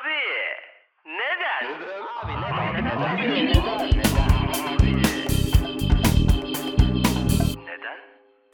[0.00, 0.16] Abi
[1.06, 1.74] neden?
[2.22, 2.32] Abi
[7.66, 7.98] neden?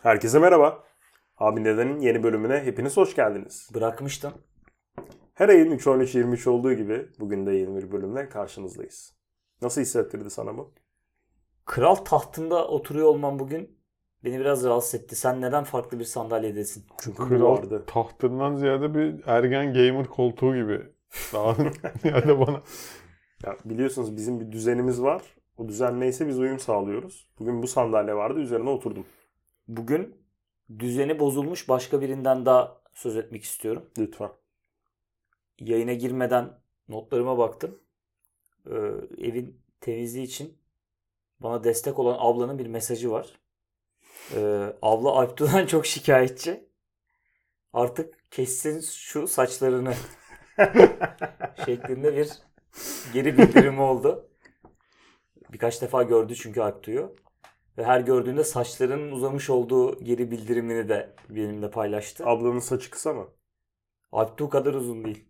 [0.02, 0.84] Herkese merhaba.
[1.38, 3.70] Abi Neden'in yeni bölümüne hepiniz hoş geldiniz.
[3.74, 4.32] Bırakmıştım.
[5.34, 9.14] Her ayın 3 13 23 olduğu gibi bugün de yeni bir bölümle karşınızdayız.
[9.62, 10.74] Nasıl hissettirdi sana bu?
[11.64, 13.78] Kral tahtında oturuyor olmam bugün
[14.24, 15.16] beni biraz rahatsız etti.
[15.16, 16.84] Sen neden farklı bir sandalyedesin?
[17.00, 17.84] Çünkü Kral vardı.
[17.86, 20.95] tahtından ziyade bir ergen gamer koltuğu gibi.
[21.32, 21.56] Daha
[22.04, 22.62] yani bana.
[23.44, 25.22] Ya biliyorsunuz bizim bir düzenimiz var.
[25.56, 27.28] O düzen neyse biz uyum sağlıyoruz.
[27.38, 29.06] Bugün bu sandalye vardı üzerine oturdum.
[29.68, 30.16] Bugün
[30.78, 33.90] düzeni bozulmuş başka birinden daha söz etmek istiyorum.
[33.98, 34.30] Lütfen.
[35.60, 37.78] Yayına girmeden notlarıma baktım.
[38.66, 38.76] Ee,
[39.18, 40.58] evin temizliği için
[41.40, 43.40] bana destek olan ablanın bir mesajı var.
[44.34, 46.68] Ee, abla Alptu'dan çok şikayetçi.
[47.72, 49.94] Artık kessin şu saçlarını
[51.64, 52.30] şeklinde bir
[53.12, 54.28] geri bildirimi oldu.
[55.52, 57.16] Birkaç defa gördü çünkü Alptu'yu.
[57.78, 62.26] Ve her gördüğünde saçlarının uzamış olduğu geri bildirimini de benimle paylaştı.
[62.26, 63.28] Ablanın saçı kısa mı?
[64.12, 65.28] Alptu kadar uzun değil.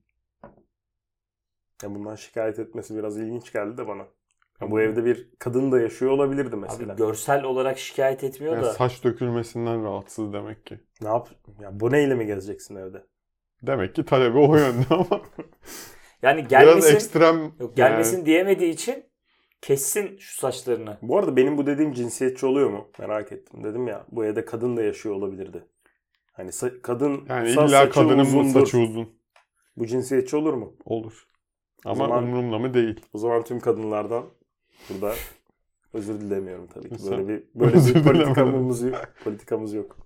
[1.83, 4.06] Ya bundan şikayet etmesi biraz ilginç geldi de bana.
[4.61, 6.92] Ya bu evde bir kadın da yaşıyor olabilirdi mesela.
[6.92, 10.80] Abi görsel olarak şikayet etmiyor Yani da saç dökülmesinden rahatsız demek ki.
[11.00, 11.28] Ne yap?
[11.61, 13.06] Ya bu neyle mi gezeceksin evde?
[13.62, 15.20] Demek ki talebi o yönde ama
[16.22, 17.52] yani biraz gelmesin ekstrem.
[17.60, 19.04] yok, gelmesin diyemediği için
[19.62, 20.98] kessin şu saçlarını.
[21.02, 22.88] Bu arada benim bu dediğim cinsiyetçi oluyor mu?
[22.98, 23.64] Merak ettim.
[23.64, 25.64] Dedim ya bu evde kadın da yaşıyor olabilirdi.
[26.32, 28.60] Hani sa- kadın Yani, yani illa saçı kadının bu uzundur.
[28.60, 29.08] saçı uzun
[29.77, 30.77] Bu cinsiyetçi olur mu?
[30.84, 31.27] olur.
[31.84, 33.00] Ama zaman- umurumda mı değil.
[33.12, 34.24] O zaman tüm kadınlardan
[34.90, 35.14] burada
[35.92, 37.10] özür dilemiyorum tabii ki.
[37.10, 39.00] Böyle bir böyle bir politikamız yok.
[39.24, 39.96] Politikamız yok.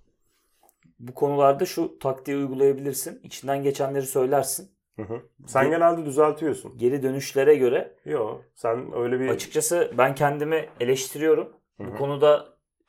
[1.01, 3.19] Bu konularda şu taktiği uygulayabilirsin.
[3.23, 4.71] İçinden geçenleri söylersin.
[4.95, 5.21] Hı hı.
[5.47, 6.77] Sen Bu- genelde düzeltiyorsun.
[6.77, 8.41] Geri dönüşlere göre Yok.
[8.55, 11.53] Sen öyle bir açıkçası ben kendimi eleştiriyorum.
[11.77, 11.91] Hı hı.
[11.91, 12.45] Bu konuda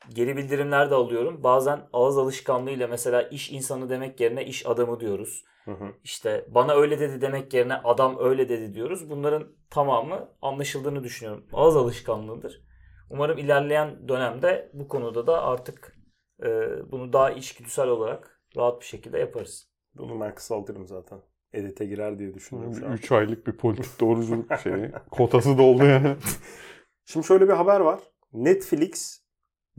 [0.09, 1.43] geri bildirimler de alıyorum.
[1.43, 5.43] Bazen ağız alışkanlığıyla mesela iş insanı demek yerine iş adamı diyoruz.
[5.65, 5.85] Hı hı.
[6.03, 9.09] İşte bana öyle dedi demek yerine adam öyle dedi diyoruz.
[9.09, 11.45] Bunların tamamı anlaşıldığını düşünüyorum.
[11.53, 12.61] Ağız alışkanlığıdır.
[13.09, 16.02] Umarım ilerleyen dönemde bu konuda da artık
[16.43, 16.47] e,
[16.91, 19.69] bunu daha içgüdüsel olarak rahat bir şekilde yaparız.
[19.95, 21.21] Bunu ben kısaltırım zaten.
[21.53, 22.93] Edite girer diye düşünüyorum şu an.
[22.93, 24.91] 3 aylık bir politik doğruculuk şeyi.
[25.11, 26.15] Kotası doldu yani.
[27.05, 27.99] Şimdi şöyle bir haber var.
[28.33, 29.23] Netflix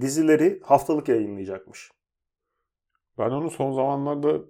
[0.00, 1.90] dizileri haftalık yayınlayacakmış.
[3.18, 4.40] Ben onu son zamanlarda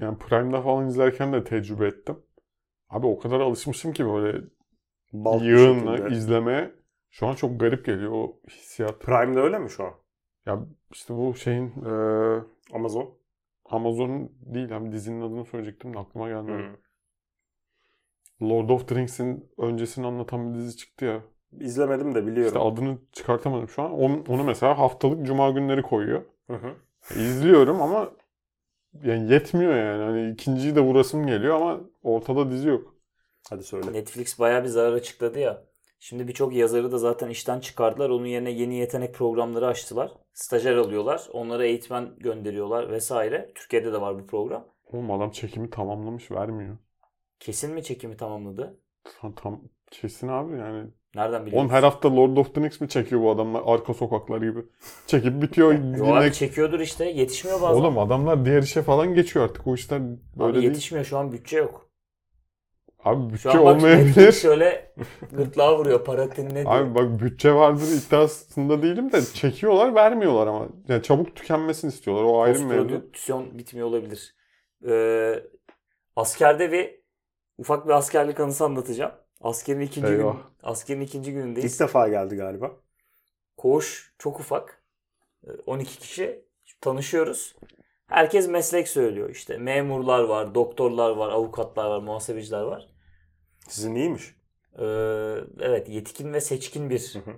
[0.00, 2.22] yani Prime'da falan izlerken de tecrübe ettim.
[2.88, 4.44] Abi o kadar alışmışım ki böyle
[5.12, 6.16] Bal bir yığınla şekilde.
[6.16, 6.74] izlemeye.
[7.10, 9.00] Şu an çok garip geliyor o hissiyat.
[9.00, 9.94] Prime'de öyle mi şu an?
[10.46, 12.42] Ya işte bu şeyin eee
[12.72, 13.18] Amazon.
[13.64, 16.78] Amazon değil abi dizinin adını söyleyecektim de aklıma gelmedi.
[18.42, 21.22] Lord of the Rings'in öncesini anlatan bir dizi çıktı ya.
[21.60, 22.46] İzlemedim de biliyorum.
[22.56, 23.92] İşte adını çıkartamadım şu an.
[23.92, 26.22] Onu, onu mesela haftalık cuma günleri koyuyor.
[26.46, 26.74] Hı hı.
[27.16, 28.10] İzliyorum ama
[29.04, 30.02] yani yetmiyor yani.
[30.02, 32.94] Hani ikinciyi de vurasım geliyor ama ortada dizi yok.
[33.50, 33.92] Hadi söyle.
[33.92, 35.64] Netflix bayağı bir zarar açıkladı ya.
[36.04, 38.10] Şimdi birçok yazarı da zaten işten çıkardılar.
[38.10, 40.12] Onun yerine yeni yetenek programları açtılar.
[40.32, 41.28] Stajyer alıyorlar.
[41.32, 43.52] Onlara eğitmen gönderiyorlar vesaire.
[43.54, 44.64] Türkiye'de de var bu program.
[44.92, 46.76] Oğlum adam çekimi tamamlamış vermiyor.
[47.40, 48.80] Kesin mi çekimi tamamladı?
[49.20, 50.86] Tam, tam kesin abi yani.
[51.14, 51.66] Nereden biliyorsun?
[51.66, 54.60] Oğlum her hafta Lord of the Rings mi çekiyor bu adamlar arka sokaklar gibi?
[55.06, 55.72] Çekip bitiyor.
[55.72, 56.18] Yo yine...
[56.18, 57.04] abi çekiyordur işte.
[57.04, 57.80] Yetişmiyor bazen.
[57.80, 59.66] Oğlum adamlar diğer işe falan geçiyor artık.
[59.66, 60.64] O işler böyle abi değil.
[60.64, 61.91] yetişmiyor şu an bütçe yok.
[63.04, 64.32] Abi Şu bütçe an bak olmayabilir.
[64.32, 64.94] Şöyle
[65.32, 66.04] gırtlağa vuruyor.
[66.04, 66.66] Paratin ne diyor?
[66.66, 70.68] Abi bak bütçe vardır iddiasında değilim de çekiyorlar vermiyorlar ama.
[70.88, 72.24] Yani çabuk tükenmesini istiyorlar.
[72.24, 72.88] O ayrı bir mevzu.
[72.88, 74.34] Postprodüksiyon bitmiyor olabilir.
[74.88, 75.42] Ee,
[76.16, 77.00] askerde bir
[77.58, 79.12] ufak bir askerlik anısı anlatacağım.
[79.40, 80.36] Askerin ikinci gün, Eyvah.
[80.62, 81.74] askerin ikinci günündeyiz.
[81.74, 82.70] İlk defa geldi galiba.
[83.56, 84.82] Koğuş çok ufak.
[85.46, 86.44] Ee, 12 kişi
[86.80, 87.56] tanışıyoruz.
[88.06, 89.30] Herkes meslek söylüyor.
[89.30, 92.91] İşte memurlar var, doktorlar var, avukatlar var, muhasebeciler var.
[93.72, 94.34] Sizin iyiymiş.
[94.78, 94.84] Ee,
[95.60, 97.34] evet yetkin ve seçkin bir Hı hı.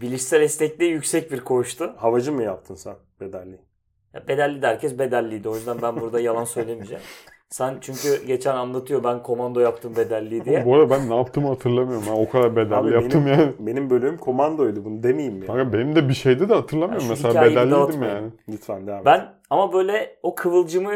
[0.00, 1.94] bilişsel esnekliği yüksek bir koğuştu.
[1.96, 3.60] Havacı mı yaptın sen bedelli?
[4.14, 5.48] Ya bedelli de herkes bedelliydi.
[5.48, 7.02] O yüzden ben burada yalan söylemeyeceğim.
[7.50, 10.64] Sen çünkü geçen anlatıyor ben komando yaptım bedelli diye.
[10.66, 12.04] Bu arada ben ne yaptığımı hatırlamıyorum.
[12.06, 13.52] Ben o kadar bedelli Abi yaptım benim, yani.
[13.58, 14.84] benim bölümüm komandoydu.
[14.84, 15.46] Bunu demeyeyim ya.
[15.46, 17.08] Kanka benim de bir şeydi de hatırlamıyorum.
[17.10, 18.30] Ya şu Mesela bedelliydim yani.
[18.48, 19.06] Lütfen devam et.
[19.06, 20.92] Ben ama böyle o kıvılcımı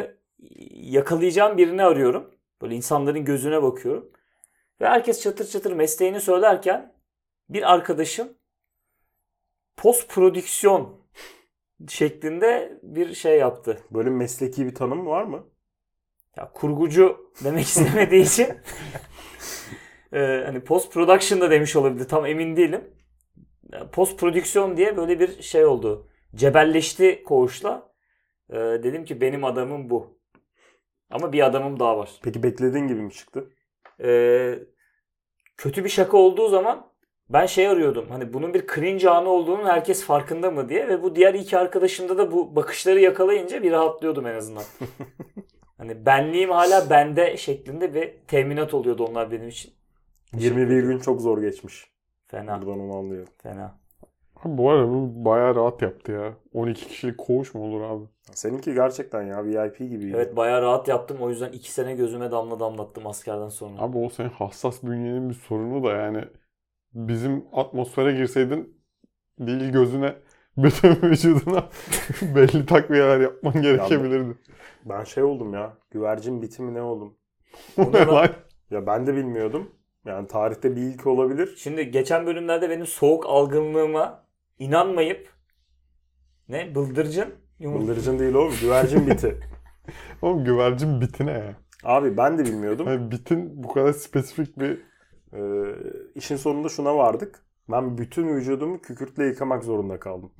[0.74, 2.30] yakalayacağım birini arıyorum.
[2.62, 4.08] Böyle insanların gözüne bakıyorum.
[4.82, 6.94] Ve herkes çatır çatır mesleğini söylerken
[7.48, 8.28] bir arkadaşım
[9.76, 11.06] post prodüksiyon
[11.88, 13.78] şeklinde bir şey yaptı.
[13.90, 15.46] Böyle mesleki bir tanım var mı?
[16.36, 18.48] Ya kurgucu demek istemediği için
[20.12, 22.08] Ee, hani post production da demiş olabilir.
[22.08, 22.94] Tam emin değilim.
[23.92, 26.08] Post prodüksiyon diye böyle bir şey oldu.
[26.34, 27.92] Cebelleşti koğuşla.
[28.50, 30.20] Ee, dedim ki benim adamım bu.
[31.10, 32.10] Ama bir adamım daha var.
[32.22, 33.50] Peki beklediğin gibi mi çıktı?
[34.02, 34.58] Ee,
[35.56, 36.92] kötü bir şaka olduğu zaman
[37.28, 38.06] ben şey arıyordum.
[38.10, 40.88] Hani bunun bir cringe anı olduğunun herkes farkında mı diye.
[40.88, 44.64] Ve bu diğer iki arkadaşımda da bu bakışları yakalayınca bir rahatlıyordum en azından.
[45.78, 49.72] hani benliğim hala bende şeklinde bir teminat oluyordu onlar benim için.
[50.36, 51.92] 21 gün çok zor geçmiş.
[52.26, 52.62] Fena.
[52.62, 53.32] Buradan onu anlıyorum.
[53.42, 53.78] Fena.
[54.36, 56.34] Abi bu arada bu bayağı rahat yaptı ya.
[56.52, 58.04] 12 kişilik koğuş mu olur abi?
[58.34, 60.12] Seninki gerçekten ya VIP gibi.
[60.16, 61.16] Evet bayağı rahat yaptım.
[61.20, 63.82] O yüzden iki sene gözüme damla damlattım askerden sonra.
[63.82, 66.24] Abi o senin hassas bünyenin bir sorunu da yani.
[66.94, 68.82] Bizim atmosfere girseydin
[69.38, 70.14] değil gözüne
[70.56, 71.68] bütün vücuduna
[72.22, 74.38] belli takviyeler yapman gerekebilirdi.
[74.84, 75.76] Ben şey oldum ya.
[75.90, 77.18] Güvercin bitimi ne oldum?
[77.78, 78.28] O ne lan?
[78.70, 79.70] Ya ben de bilmiyordum.
[80.04, 81.54] Yani tarihte bir ilk olabilir.
[81.56, 84.24] Şimdi geçen bölümlerde benim soğuk algınlığıma
[84.58, 85.28] inanmayıp
[86.48, 87.82] ne bıldırcın yumurta.
[87.88, 88.54] Bıldırcın değil oğlum.
[88.60, 89.40] Güvercin biti.
[90.22, 91.56] Oğlum güvercin bitine ya.
[91.84, 92.86] Abi ben de bilmiyordum.
[92.88, 94.92] Yani bitin bu kadar spesifik bir
[95.34, 95.74] Ee,
[96.14, 97.44] işin sonunda şuna vardık.
[97.70, 100.32] Ben bütün vücudumu kükürtle yıkamak zorunda kaldım.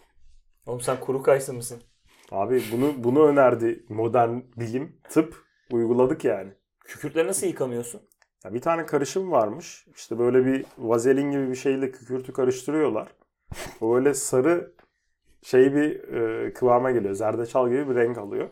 [0.66, 1.82] Oğlum sen kuru kayısı mısın?
[2.30, 5.44] Abi bunu bunu önerdi modern bilim, tıp.
[5.72, 6.52] Uyguladık yani.
[6.84, 8.00] Kükürtle nasıl yıkamıyorsun?
[8.44, 9.86] Ya bir tane karışım varmış.
[9.96, 13.08] İşte böyle bir vazelin gibi bir şeyle kükürtü karıştırıyorlar.
[13.80, 14.73] O böyle sarı
[15.44, 17.14] şey bir e, kıvama geliyor.
[17.14, 18.48] Zerdeçal gibi bir renk alıyor.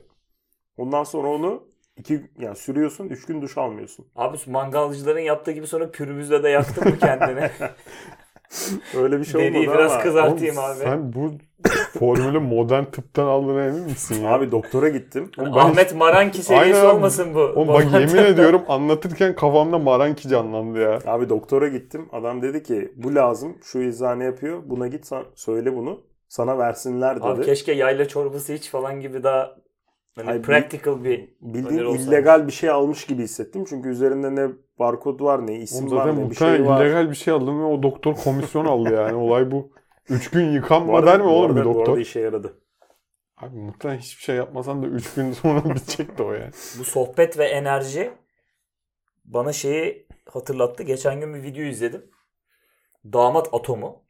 [0.76, 1.62] Ondan sonra onu
[1.96, 4.06] iki yani sürüyorsun, üç gün duş almıyorsun.
[4.16, 7.50] Abi mangalcıların yaptığı gibi sonra pürümüzle de yaktın mı kendini?
[8.96, 10.02] Öyle bir şey Deriyi olmadı biraz ama.
[10.02, 10.78] kızartayım Oğlum abi.
[10.78, 11.30] Sen bu
[11.98, 14.30] formülü modern tıptan aldığına emin misin ya?
[14.34, 15.30] Abi doktora gittim.
[15.38, 16.94] Ben- Ahmet Maranki serisi Aynen.
[16.94, 17.40] olmasın bu.
[17.40, 20.98] Oğlum bak yemin ediyorum anlatırken kafamda Maranki canlandı ya.
[21.06, 22.08] Abi doktora gittim.
[22.12, 23.56] Adam dedi ki bu lazım.
[23.62, 24.62] Şu eczane yapıyor.
[24.66, 26.00] Buna git sen söyle bunu.
[26.32, 27.24] Sana versinler dedi.
[27.24, 29.56] Abi keşke yayla çorbası iç falan gibi daha
[30.16, 33.64] hani Hayır, practical bir Bildiğin illegal bir şey almış gibi hissettim.
[33.68, 34.48] Çünkü üzerinde ne
[34.78, 36.84] barkod var ne isim Oğlum var ne bir şey var.
[36.84, 39.14] illegal bir şey aldım ve o doktor komisyon aldı yani.
[39.14, 39.72] Olay bu.
[40.08, 41.88] Üç gün yıkanma der mi oğlum bir arada- Bu doktor?
[41.92, 42.60] arada işe yaradı.
[43.36, 46.52] Abi muhtemelen hiçbir şey yapmasan da üç gün sonra bitecekti o yani.
[46.78, 48.12] bu sohbet ve enerji
[49.24, 50.82] bana şeyi hatırlattı.
[50.82, 52.10] Geçen gün bir video izledim.
[53.12, 54.01] Damat atomu.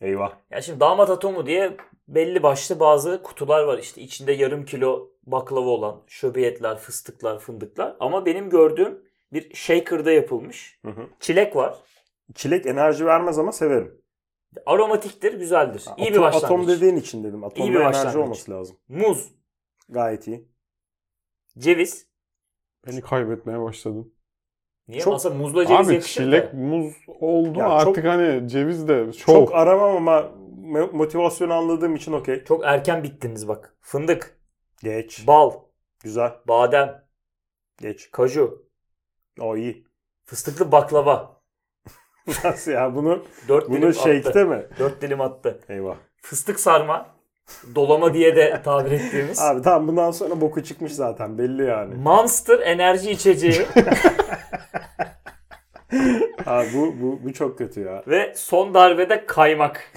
[0.00, 0.36] Eyvah.
[0.50, 1.76] Ya şimdi damat atomu diye
[2.08, 3.78] belli başlı bazı kutular var.
[3.78, 7.96] İşte içinde yarım kilo baklava olan şöbiyetler, fıstıklar, fındıklar.
[8.00, 9.02] Ama benim gördüğüm
[9.32, 10.78] bir shaker'da yapılmış.
[10.84, 11.06] Hı hı.
[11.20, 11.78] Çilek var.
[12.34, 14.00] Çilek enerji vermez ama severim.
[14.66, 15.80] Aromatiktir, güzeldir.
[15.96, 16.44] İyi atom, bir başlangıç.
[16.44, 17.42] Atom dediğin için dedim.
[17.42, 18.16] İyi Atomda bir enerji başlangıç.
[18.16, 18.76] olması lazım.
[18.88, 19.28] Muz,
[19.88, 20.48] Gayet iyi.
[21.58, 22.06] ceviz.
[22.86, 24.14] Beni kaybetmeye başladın.
[24.88, 25.00] Niye?
[25.00, 26.56] Çok- Aslında muzla ceviz Abi yakışır çilek, da.
[26.56, 29.54] muz oldu Ya artık çok- hani ceviz de Çok, çok.
[29.54, 30.30] aramam ama
[30.62, 32.44] mo- motivasyonu anladığım için okey.
[32.44, 33.76] Çok erken bittiniz bak.
[33.80, 34.38] Fındık,
[34.82, 35.26] Geç.
[35.26, 35.52] bal,
[36.02, 36.32] Güzel.
[36.48, 37.04] badem,
[37.80, 38.10] Geç.
[38.10, 38.66] kaju,
[39.40, 39.84] O iyi.
[40.24, 41.40] fıstıklı baklava.
[42.44, 43.90] Nasıl ya bunu Dört dilim bunu
[44.26, 44.46] attı.
[44.46, 44.66] mi?
[44.78, 45.60] Dört dilim attı.
[45.68, 45.96] Eyvah.
[46.22, 47.19] Fıstık sarma.
[47.74, 49.40] Dolama diye de tabir ettiğimiz.
[49.40, 51.94] Abi tamam bundan sonra boku çıkmış zaten belli yani.
[51.94, 53.62] Monster enerji içeceği
[56.46, 58.02] Abi bu, bu, bu çok kötü ya.
[58.06, 59.92] ve son darbede kaymak.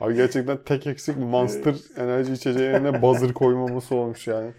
[0.00, 4.52] Abi gerçekten tek eksik Monster enerji içeceğine buzzer koymaması olmuş yani.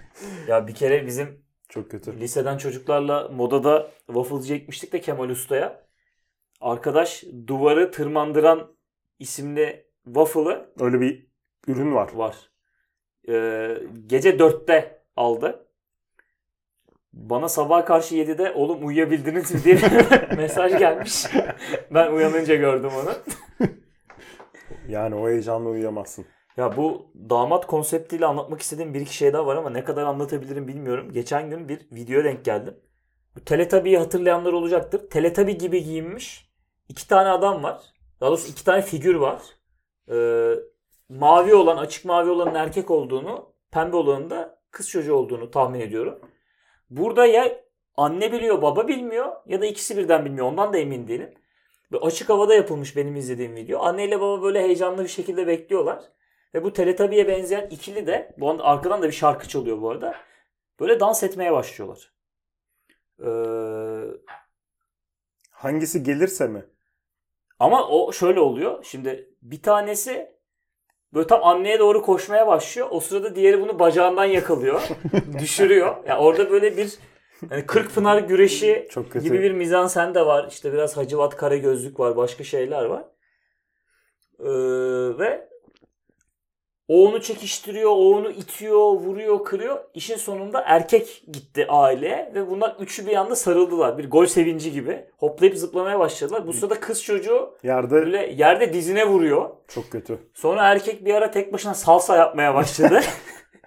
[0.48, 2.20] Ya bir kere bizim Çok kötü.
[2.20, 5.88] liseden çocuklarla modada wafflecı ekmiştik de Kemal Usta'ya.
[6.62, 8.76] Arkadaş duvarı tırmandıran
[9.20, 11.27] isimli waffle'ı Öyle bir
[11.68, 12.10] ürün var.
[12.14, 12.36] var.
[13.30, 15.68] Ee, gece 4'te aldı.
[17.14, 19.80] Bana sabah karşı 7'de oğlum uyuyabildiniz mi diye
[20.38, 21.26] mesaj gelmiş.
[21.92, 23.14] ben uyanınca gördüm onu.
[24.88, 26.26] Yani o heyecanla uyuyamazsın.
[26.58, 30.68] Ya bu damat konseptiyle anlatmak istediğim bir iki şey daha var ama ne kadar anlatabilirim
[30.68, 31.12] bilmiyorum.
[31.14, 32.76] Geçen gün bir videoya denk geldim.
[33.36, 35.10] Bu Teletubby'yi hatırlayanlar olacaktır.
[35.10, 36.50] Teletubby gibi giyinmiş
[36.90, 37.82] iki tane adam var.
[38.22, 39.42] Daha doğrusu iki tane figür var.
[40.12, 40.54] Ee,
[41.10, 46.20] mavi olan, açık mavi olanın erkek olduğunu, pembe olanın da kız çocuğu olduğunu tahmin ediyorum.
[46.90, 47.64] Burada ya
[47.98, 50.48] anne biliyor, baba bilmiyor ya da ikisi birden bilmiyor.
[50.48, 51.34] Ondan da emin değilim.
[51.92, 53.80] Ve açık havada yapılmış benim izlediğim video.
[53.82, 56.04] Anne ile baba böyle heyecanlı bir şekilde bekliyorlar.
[56.54, 60.16] Ve bu Teletubby'ye benzeyen ikili de bu arada arkadan da bir şarkı çalıyor bu arada.
[60.80, 62.14] Böyle dans etmeye başlıyorlar.
[63.26, 63.28] Ee,
[65.52, 66.66] Hangisi gelirse mi?
[67.60, 68.84] ama o şöyle oluyor.
[68.84, 70.37] Şimdi bir tanesi
[71.14, 72.88] böyle tam anneye doğru koşmaya başlıyor.
[72.92, 74.82] O sırada diğeri bunu bacağından yakalıyor.
[75.40, 75.96] düşürüyor.
[76.08, 76.94] Yani orada böyle bir
[77.52, 79.24] Yani Kırkpınar güreşi Çok kötü.
[79.26, 80.48] gibi bir mizansen de var.
[80.50, 82.16] İşte biraz Hacivat Karagözlük var.
[82.18, 83.04] Başka şeyler var.
[84.40, 84.48] Ee,
[85.20, 85.50] ve
[86.88, 89.80] o onu çekiştiriyor, o onu itiyor, vuruyor, kırıyor.
[89.94, 93.98] İşin sonunda erkek gitti aileye ve bunlar üçü bir anda sarıldılar.
[93.98, 95.06] Bir gol sevinci gibi.
[95.18, 96.48] Hoplayıp zıplamaya başladılar.
[96.48, 99.50] Bu sırada kız çocuğu Yerde böyle yerde dizine vuruyor.
[99.68, 100.18] çok kötü.
[100.34, 103.02] Sonra erkek bir ara tek başına salsa yapmaya başladı.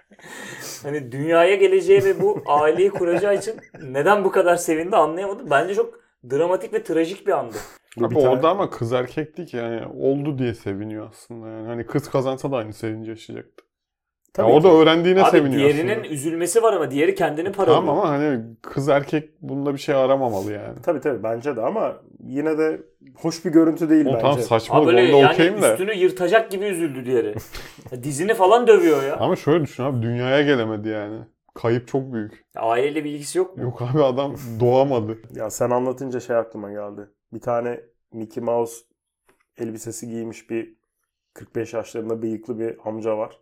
[0.83, 5.49] hani dünyaya geleceği ve bu aileyi kuracağı için neden bu kadar sevindi anlayamadım.
[5.49, 5.99] Bence çok
[6.31, 7.57] dramatik ve trajik bir andı.
[7.97, 11.67] Bu Abi bir tane- orada ama kız erkekti ki yani oldu diye seviniyor aslında yani.
[11.67, 13.65] Hani kız kazansa da aynı sevinci yaşayacaktı.
[14.33, 16.07] Tabii ya o da öğrendiğine Abi seviniyor diğerinin aslında.
[16.07, 17.77] üzülmesi var ama diğeri kendini paralıyor.
[17.77, 20.81] Tamam ama hani kız erkek bunda bir şey aramamalı yani.
[20.83, 22.81] Tabii tabii bence de ama yine de
[23.15, 24.21] hoş bir görüntü değil O bence.
[24.21, 25.71] tam Abi saçmalık böyle yani okeyim de.
[25.71, 27.35] üstünü yırtacak gibi üzüldü diğeri.
[28.03, 29.17] Dizini falan dövüyor ya.
[29.17, 31.19] Ama şöyle düşün abi dünyaya gelemedi yani.
[31.55, 32.45] Kayıp çok büyük.
[32.55, 33.63] Aileyle bir ilgisi yok mu?
[33.63, 35.17] Yok abi adam doğamadı.
[35.35, 37.01] Ya sen anlatınca şey aklıma geldi.
[37.33, 37.79] Bir tane
[38.13, 38.75] Mickey Mouse
[39.57, 40.75] elbisesi giymiş bir
[41.33, 43.39] 45 yaşlarında bıyıklı bir amca var.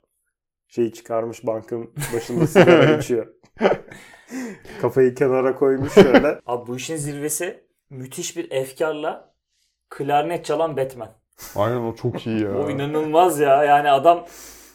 [0.67, 3.27] Şeyi çıkarmış bankın başında sigara içiyor.
[4.81, 6.41] Kafayı kenara koymuş şöyle.
[6.45, 9.33] Abi bu işin zirvesi müthiş bir efkarla
[9.89, 11.09] klarnet çalan Batman.
[11.55, 12.57] Aynen o çok iyi ya.
[12.57, 13.63] O inanılmaz ya.
[13.63, 14.25] Yani adam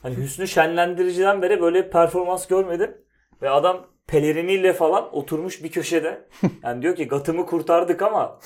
[0.03, 2.97] hani Hüsnü Şenlendirici'den beri böyle bir performans görmedim.
[3.43, 6.29] Ve adam peleriniyle falan oturmuş bir köşede.
[6.63, 8.39] Yani diyor ki Gatım'ı kurtardık ama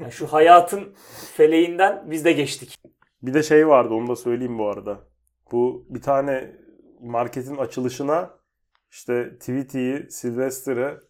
[0.00, 0.94] yani şu hayatın
[1.36, 2.76] feleğinden biz de geçtik.
[3.22, 4.98] Bir de şey vardı onu da söyleyeyim bu arada.
[5.52, 6.56] Bu bir tane
[7.00, 8.30] marketin açılışına
[8.90, 11.00] işte Tweety'yi, Sylvester'ı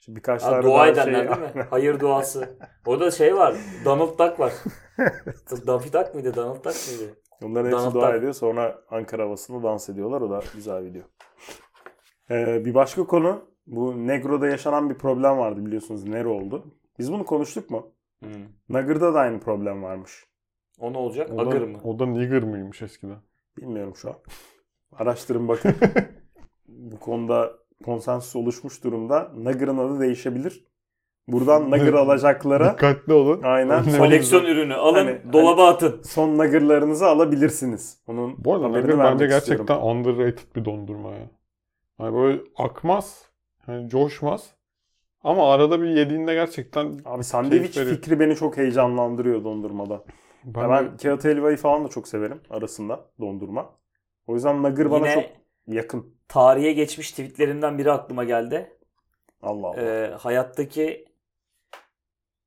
[0.00, 1.66] işte birkaç Ha, tane dua daha şey- değil mi?
[1.70, 2.58] Hayır duası.
[2.86, 3.54] Orada şey var.
[3.84, 4.52] Donald Duck var.
[5.66, 6.36] Daffy Duck mıydı?
[6.36, 7.14] Donald Duck mıydı?
[7.42, 8.18] Onların hepsi Donald dua Duck.
[8.18, 8.32] ediyor.
[8.32, 10.20] Sonra Ankara havasında dans ediyorlar.
[10.20, 11.02] O da güzel video.
[12.30, 13.44] Ee, bir başka konu.
[13.66, 16.04] Bu Negro'da yaşanan bir problem vardı biliyorsunuz.
[16.04, 16.74] Nero oldu.
[16.98, 17.92] Biz bunu konuştuk mu?
[18.22, 18.30] Hmm.
[18.68, 20.24] Nagır'da da aynı problem varmış.
[20.78, 21.30] O ne olacak?
[21.32, 21.78] O da, Agır mı?
[21.84, 23.16] o da nigger mıymış eskiden?
[23.56, 24.16] Bilmiyorum şu an.
[24.92, 25.74] Araştırın bakın.
[26.68, 27.52] Bu konuda
[27.84, 29.32] konsensus oluşmuş durumda.
[29.36, 30.64] Nagır'ın adı değişebilir.
[31.28, 33.40] Buradan Nagır alacaklara Dikkatli olun.
[33.42, 36.02] aynen Koleksiyon ürünü alın Hani- dolaba atın.
[36.02, 37.98] son Nagır'larınızı alabilirsiniz.
[38.06, 39.66] Onun Bu arada vermek bence istiyorum.
[39.66, 41.30] gerçekten underrated bir dondurma ya.
[41.98, 43.30] Hani böyle akmaz.
[43.66, 44.55] Hani coşmaz.
[45.22, 47.96] Ama arada bir yediğinde gerçekten Abi sandviç Keyif veriyor.
[47.96, 50.04] fikri beni çok heyecanlandırıyor dondurmada.
[50.44, 53.78] ben, Ya ben kağıt helvayı falan da çok severim arasında dondurma.
[54.26, 55.24] O yüzden nagır bana Yine çok
[55.66, 56.16] yakın.
[56.28, 58.78] tarihe geçmiş tweetlerinden biri aklıma geldi.
[59.42, 59.82] Allah Allah.
[59.82, 61.06] Ee, hayattaki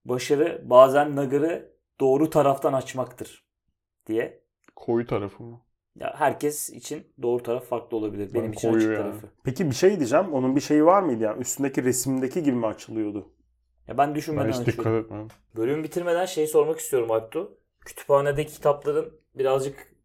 [0.05, 3.45] başarı bazen nagırı doğru taraftan açmaktır
[4.07, 4.43] diye.
[4.75, 5.61] koyu tarafı mı?
[5.95, 8.33] Ya herkes için doğru taraf farklı olabilir.
[8.33, 8.97] Benim Ben için açık yani.
[8.97, 9.27] tarafı.
[9.43, 10.33] Peki bir şey diyeceğim.
[10.33, 11.41] Onun bir şeyi var mıydı yani?
[11.41, 13.29] Üstündeki resimdeki gibi mi açılıyordu?
[13.87, 14.77] Ya ben Ben düşünmeden hiç açıyorum.
[14.83, 15.27] dikkat etmem.
[15.55, 17.57] Bölüm bitirmeden şey sormak istiyorum Alptu.
[17.85, 19.95] Kütüphanedeki kitapların birazcık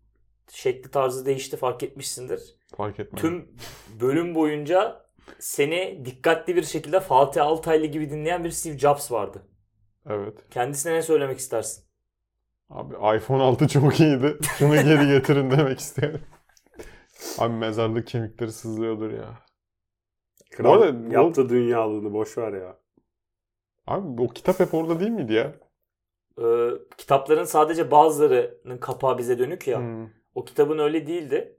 [0.51, 2.57] şekli tarzı değişti fark etmişsindir.
[2.77, 3.21] Fark etmem.
[3.21, 3.49] Tüm
[4.01, 5.05] bölüm boyunca
[5.39, 9.43] seni dikkatli bir şekilde Fatih Altaylı gibi dinleyen bir Steve Jobs vardı.
[10.11, 10.35] Evet.
[10.51, 11.85] Kendisine ne söylemek istersin?
[12.71, 14.39] Abi iPhone 6 çok iyiydi.
[14.59, 16.21] Şunu geri getirin demek istiyorum.
[17.39, 19.39] Abi mezarlık kemikleri sızlıyordur ya.
[20.51, 22.77] Kral arada bu- yaptı dünyalığını boş ver ya.
[23.87, 25.55] Abi o kitap hep orada değil miydi ya?
[26.43, 29.79] Ee, kitapların sadece bazılarının kapağı bize dönük ya.
[29.79, 30.09] Hmm.
[30.35, 31.59] O kitabın öyle değildi.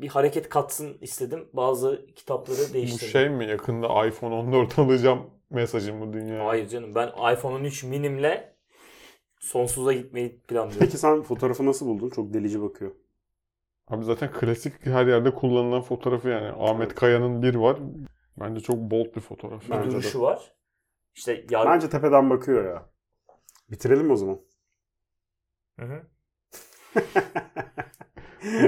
[0.00, 1.48] Bir hareket katsın istedim.
[1.52, 3.08] Bazı kitapları Bu değiştirdim.
[3.08, 6.46] şey mi yakında iPhone 14 alacağım mesajı mı dünya?
[6.46, 8.56] Hayır canım ben iPhone 13 minimle
[9.40, 10.80] sonsuza gitmeyi planlıyorum.
[10.80, 12.10] Peki sen fotoğrafı nasıl buldun?
[12.10, 12.92] Çok delici bakıyor.
[13.88, 16.48] Abi zaten klasik her yerde kullanılan fotoğrafı yani.
[16.48, 17.76] Ahmet Kaya'nın bir var.
[18.40, 19.64] Bence çok bold bir fotoğraf.
[19.64, 19.92] bir Bence de.
[19.92, 20.54] duruşu var.
[21.14, 21.66] İşte yar...
[21.66, 22.88] Bence tepeden bakıyor ya.
[23.70, 24.40] Bitirelim mi o zaman?
[25.78, 26.02] Hı hı.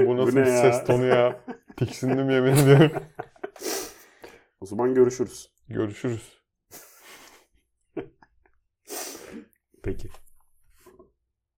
[0.07, 0.71] Bu nasıl ne bir ya?
[0.71, 1.39] ses tonu ya?
[1.77, 2.91] Tiksindim yemin ediyorum.
[4.61, 5.51] O zaman görüşürüz.
[5.69, 6.41] Görüşürüz.
[9.83, 10.09] Peki.